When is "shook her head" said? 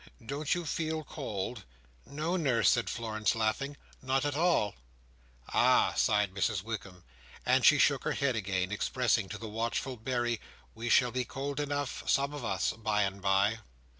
7.77-8.35